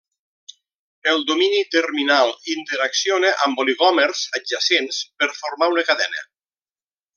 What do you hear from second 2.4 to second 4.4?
interacciona amb oligòmers